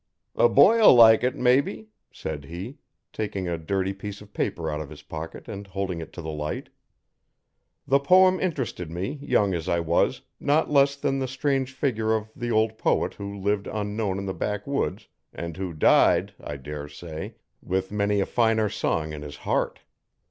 [0.33, 2.79] 'The boy'll like it, mebbe,' said he,
[3.13, 6.31] taking a dirty piece of paper out of his pocket and holding it to the
[6.31, 6.69] light.
[7.85, 12.31] The poem interested me, young as I was, not less than the strange figure of
[12.35, 17.35] the old poet who lived unknown in the backwoods, and who died, I dare say,
[17.61, 19.81] with many a finer song in his heart.